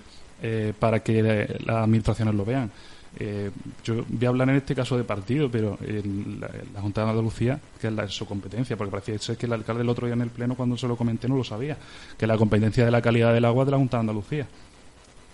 [0.79, 1.21] para que
[1.63, 2.71] las administraciones lo vean.
[3.17, 3.49] Eh,
[3.83, 7.87] yo voy a hablar en este caso de partido, pero la, Junta de Andalucía, que
[7.87, 10.29] es la, su competencia, porque parecía ser que el alcalde el otro día en el
[10.29, 11.77] Pleno, cuando se lo comenté, no lo sabía,
[12.17, 14.47] que la competencia de la calidad del agua de la Junta de Andalucía.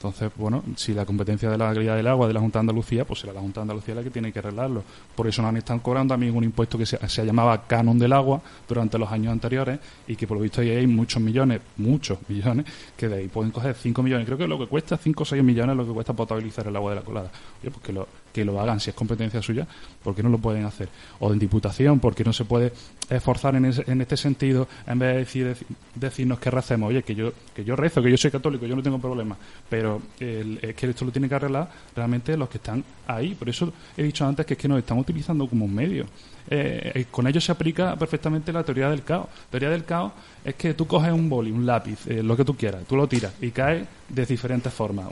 [0.06, 3.06] Entonces, bueno, si la competencia de la calidad del agua de la Junta de Andalucía,
[3.06, 4.84] pues será la Junta de Andalucía la que tiene que arreglarlo.
[5.16, 8.14] Por eso no han estado cobrando a mí un impuesto que se, llamaba canon del
[8.14, 12.20] agua durante los años anteriores y que por lo visto ahí hay muchos millones, muchos
[12.28, 14.28] millones, que de ahí pueden coger 5 millones.
[14.28, 16.92] Creo que lo que cuesta 5 o 6 millones lo que cuesta potabilizar el agua
[16.92, 17.32] de la colada.
[17.64, 19.66] Oye, pues que lo, que lo hagan si es competencia suya,
[20.04, 20.90] ¿por qué no lo pueden hacer?
[21.20, 22.74] O en diputación, porque no se puede
[23.10, 25.58] esforzar en, en este sentido en vez de decir,
[25.96, 26.90] decirnos que recemos?
[26.90, 29.38] Oye, que yo, que yo rezo, que yo soy católico, yo no tengo problema,
[29.70, 33.36] pero es que esto lo tiene que arreglar realmente los que están ahí.
[33.36, 36.06] Por eso he dicho antes que es que nos están utilizando como un medio.
[36.48, 39.28] Eh, eh, con ello se aplica perfectamente la teoría del caos.
[39.46, 40.12] La teoría del caos
[40.44, 43.08] es que tú coges un boli, un lápiz, eh, lo que tú quieras, tú lo
[43.08, 45.08] tiras y cae de diferentes formas,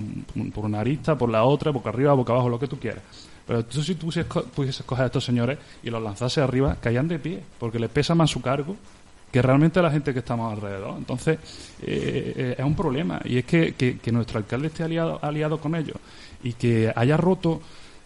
[0.54, 3.02] por una arista, por la otra, boca arriba, boca abajo, lo que tú quieras.
[3.46, 4.10] Pero tú si tú
[4.56, 8.16] pudieses coger a estos señores y los lanzase arriba, caían de pie, porque les pesa
[8.16, 8.76] más su cargo
[9.32, 10.96] que realmente la gente que estamos alrededor.
[10.96, 11.40] Entonces,
[11.82, 13.20] es un problema.
[13.26, 15.98] Y es que, que, nuestro alcalde esté aliado, aliado con ellos
[16.44, 17.60] y que haya roto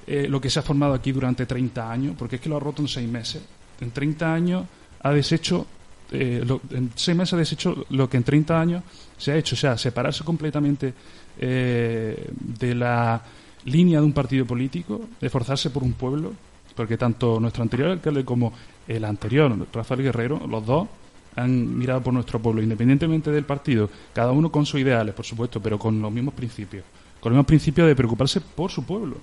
[0.09, 2.61] eh, lo que se ha formado aquí durante 30 años, porque es que lo ha
[2.61, 3.41] roto en seis meses.
[3.81, 4.65] En 30 años
[5.01, 5.67] ha deshecho,
[6.13, 8.83] eh, en seis meses ha deshecho lo que en 30 años
[9.17, 10.93] se ha hecho, o sea, separarse completamente
[11.37, 13.21] eh, de la
[13.67, 16.33] línea de un partido político, esforzarse por un pueblo,
[16.75, 18.53] porque tanto nuestro anterior alcalde como
[18.87, 20.87] el anterior, Rafael Guerrero, los dos
[21.35, 25.61] han mirado por nuestro pueblo, independientemente del partido, cada uno con sus ideales, por supuesto,
[25.61, 26.83] pero con los mismos principios,
[27.19, 29.17] con los mismos principios de preocuparse por su pueblo.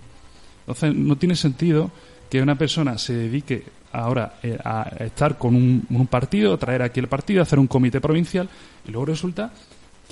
[0.61, 1.91] Entonces, no tiene sentido
[2.31, 7.09] que una persona se dedique ahora eh, a estar con un, partido, traer aquí el
[7.09, 8.49] partido, hacer un comité provincial,
[8.87, 9.53] y luego resulta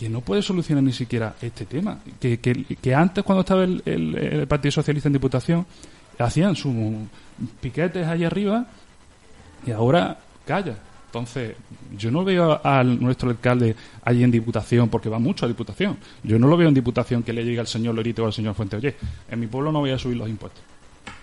[0.02, 2.00] que no puede solucionar ni siquiera este tema.
[2.18, 5.64] Que, que, antes, cuando estaba el, Partido Socialista en Diputación,
[6.18, 6.74] hacían sus
[7.60, 8.66] piquetes allá arriba
[9.64, 10.74] y ahora calla.
[11.06, 11.54] Entonces,
[11.96, 15.96] yo no veo al nuestro alcalde allí en Diputación, porque va mucho a Diputación.
[16.24, 18.56] Yo no lo veo en Diputación que le llegue al señor Lorito o al señor
[18.56, 18.78] Fuente.
[18.78, 18.96] Oye,
[19.30, 20.71] en mi pueblo no voy a subir los impuestos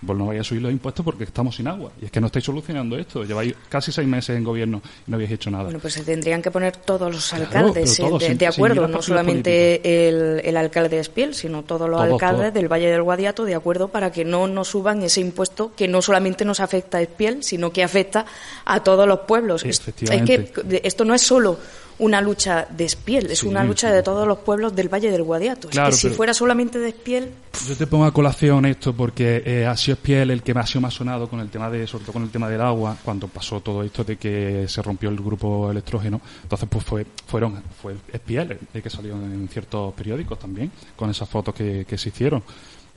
[0.06, 1.92] pues no vaya a subir los impuestos porque estamos sin agua.
[2.02, 3.24] Y es que no estáis solucionando esto.
[3.24, 5.66] Lleváis casi seis meses en gobierno y no habéis hecho nada.
[5.66, 10.58] Bueno, pues se tendrían que poner todos los alcaldes eh, de, acuerdo, no solamente el,
[10.58, 14.26] alcalde de Espiel, sino todos los alcaldes del Valle del Guadiato de acuerdo para que
[14.26, 18.26] no nos suban ese impuesto que no solamente nos afecta a Espiel, sino que afecta
[18.66, 19.64] a todos los pueblos.
[19.64, 20.52] Es, es que
[20.84, 21.60] esto no es solo
[22.00, 25.70] una lucha de Espiel, es una lucha de todos los pueblos del Valle del Guadiato.
[25.70, 27.32] es que si fuera solamente de Espiel...
[27.68, 30.66] Yo te pongo a colación esto porque eh, ha sido Espiel el que me ha
[30.66, 33.28] sido más sonado con el tema de, sobre todo con el tema del agua, cuando
[33.28, 36.22] pasó todo esto de que se rompió el grupo electrógeno.
[36.44, 41.28] Entonces, pues fue, fueron, fue Espiel el que salió en ciertos periódicos también, con esas
[41.28, 42.42] fotos que, se hicieron.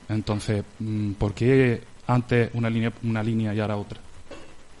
[0.07, 3.99] Entonces, mm, ¿por qué antes una línea, una línea y ahora otra?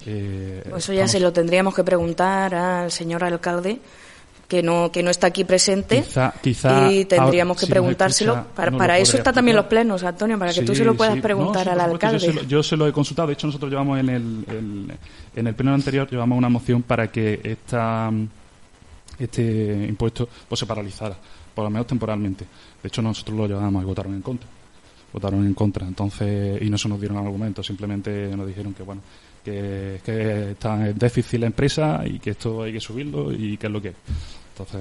[0.05, 3.79] Eh, eso ya se lo tendríamos que preguntar al señor alcalde
[4.53, 6.03] que no que no está aquí presente
[6.43, 8.45] y tendríamos que preguntárselo.
[8.55, 11.79] para, eso están también los plenos, Antonio, para que tú se lo puedas preguntar al
[11.79, 12.45] alcalde.
[12.47, 13.29] Yo se, lo, he consultado.
[13.29, 14.97] De hecho, nosotros llevamos en el,
[15.35, 18.11] en el pleno anterior llevamos una moción para que esta
[19.17, 21.17] este impuesto pues, se paralizara,
[21.55, 22.45] por lo menos temporalmente.
[22.81, 24.47] De hecho, nosotros lo llevamos y votaron en contra.
[25.11, 25.87] Votaron en contra.
[25.87, 29.01] Entonces, y no se nos dieron argumentos, simplemente nos dijeron que, bueno,
[29.43, 33.67] que, que está en déficit la empresa y que esto hay que subirlo y que
[33.67, 33.95] es lo que es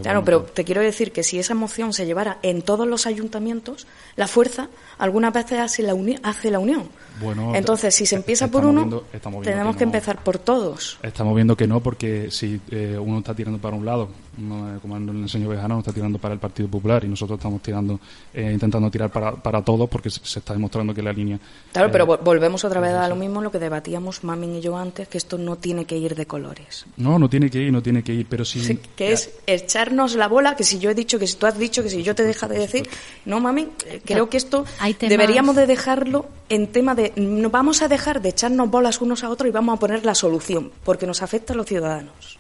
[0.03, 3.07] claro, pero pues te quiero decir que si esa moción se llevara en todos los
[3.07, 4.69] ayuntamientos, la fuerza
[4.99, 6.89] algunas veces hace la, hace la unión.
[7.21, 9.03] Bueno, Entonces, si se empieza por uno,
[9.43, 10.99] tenemos que, empezar por todos.
[11.03, 14.09] Estamos viendo que no, porque si eh, uno está tirando para un lado,
[14.39, 18.01] eh, como el señor Bejano está tirando para el Partido Popular y nosotros estamos tirando,
[18.33, 21.39] eh, intentando tirar para, para todos, porque se, está demostrando que la línea.
[21.73, 25.09] Claro, pero volvemos otra vez a lo mismo, lo que debatíamos Mamin y yo antes,
[25.09, 26.87] que esto no tiene que ir de colores.
[26.97, 28.79] No, no tiene que ir, no tiene que ir, pero sí.
[28.97, 31.83] que es echarnos la bola, que si yo he dicho, que si tú has dicho,
[31.83, 32.89] que si yo te deja de decir,
[33.27, 33.69] no, mami,
[34.05, 34.65] creo que esto
[34.99, 39.31] deberíamos de dejarlo en tema de, no vamos a dejar de echarnos bolas unos a
[39.31, 42.39] otros y vamos a poner la solución, porque nos afecta a los ciudadanos.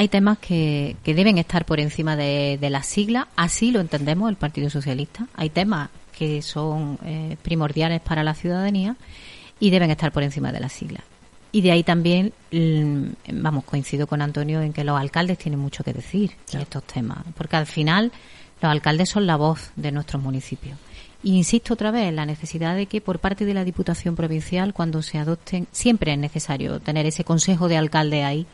[0.00, 4.30] Hay temas que, que deben estar por encima de, de las siglas, así lo entendemos
[4.30, 5.26] el Partido Socialista.
[5.34, 8.96] Hay temas que son eh, primordiales para la ciudadanía
[9.58, 11.02] y deben estar por encima de las siglas.
[11.52, 15.84] Y de ahí también, mm, vamos, coincido con Antonio en que los alcaldes tienen mucho
[15.84, 18.10] que decir en estos temas, porque al final
[18.62, 20.78] los alcaldes son la voz de nuestros municipios.
[21.24, 25.02] Insisto otra vez en la necesidad de que por parte de la Diputación Provincial, cuando
[25.02, 28.46] se adopten, siempre es necesario tener ese consejo de alcalde ahí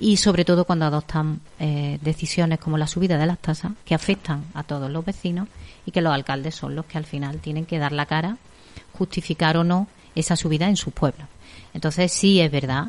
[0.00, 4.44] y sobre todo cuando adoptan eh, decisiones como la subida de las tasas que afectan
[4.54, 5.48] a todos los vecinos
[5.84, 8.36] y que los alcaldes son los que al final tienen que dar la cara,
[8.92, 11.26] justificar o no esa subida en sus pueblos.
[11.74, 12.88] Entonces sí es verdad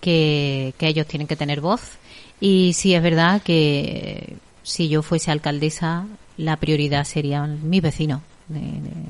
[0.00, 1.98] que, ellos tienen que tener voz
[2.40, 6.06] y sí es verdad que si yo fuese alcaldesa
[6.36, 8.20] la prioridad serían mis vecinos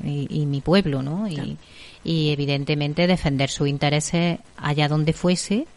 [0.03, 1.27] y, mi pueblo, ¿no?
[1.27, 1.57] Y,
[2.03, 5.67] evidentemente defender sus intereses allá donde fuese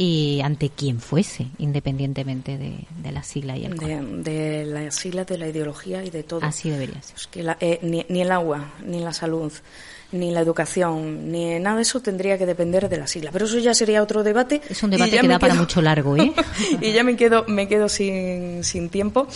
[0.00, 5.24] y ante quien fuese, independientemente de, de la sigla y el de, de la sigla,
[5.24, 6.44] de la ideología y de todo.
[6.44, 7.16] Así debería ser.
[7.32, 9.52] que eh, ni, ni el agua, ni la salud,
[10.10, 13.30] ni la educación, ni nada de eso tendría que depender de la sigla.
[13.30, 14.62] Pero eso ya sería otro debate.
[14.68, 16.32] Es un debate que da para mucho largo, ¿eh?
[16.80, 19.26] y ya me quedo, me quedo sin, sin tiempo.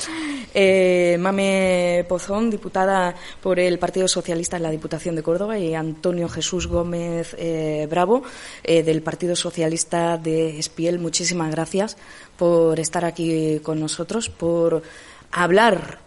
[0.54, 6.28] Eh, Mame Pozón, diputada por el Partido Socialista en la Diputación de Córdoba, y Antonio
[6.28, 8.22] Jesús Gómez eh, Bravo,
[8.64, 10.98] eh, del Partido Socialista de Espiel.
[10.98, 11.98] Muchísimas gracias
[12.38, 14.82] por estar aquí con nosotros, por
[15.32, 15.98] hablar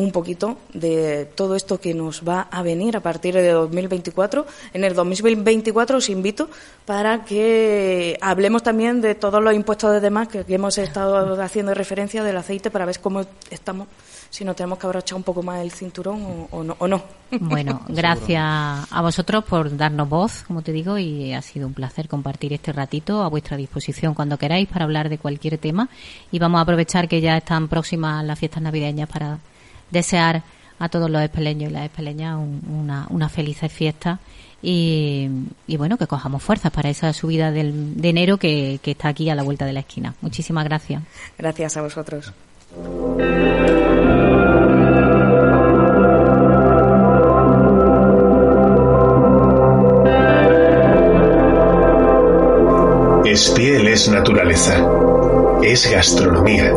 [0.00, 4.46] un poquito de todo esto que nos va a venir a partir de 2024.
[4.72, 6.48] En el 2024 os invito
[6.86, 12.22] para que hablemos también de todos los impuestos de demás que, hemos estado haciendo referencia
[12.24, 13.86] del aceite para ver cómo estamos,
[14.30, 17.02] si nos tenemos que abrochar un poco más el cinturón o, no, o no.
[17.38, 22.08] Bueno, gracias a vosotros por darnos voz, como te digo, y ha sido un placer
[22.08, 25.88] compartir este ratito a vuestra disposición cuando queráis para hablar de cualquier tema.
[26.32, 29.38] Y vamos a aprovechar que ya están próximas las fiestas navideñas para
[29.90, 30.42] desear
[30.78, 32.38] a todos los espeleños y las espeleñas
[32.68, 34.18] una, una feliz fiesta
[34.62, 35.28] y,
[35.66, 39.30] y, bueno, que cojamos fuerzas para esa subida del, de enero que, que está aquí
[39.30, 40.14] a la vuelta de la esquina.
[40.20, 41.02] Muchísimas gracias.
[41.38, 42.32] Gracias a vosotros.
[53.24, 54.84] Espiel es naturaleza,
[55.62, 56.72] es gastronomía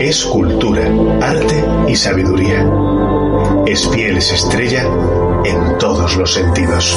[0.00, 0.90] es cultura,
[1.20, 2.66] arte y sabiduría.
[3.66, 4.82] Espiel es estrella
[5.44, 6.96] en todos los sentidos.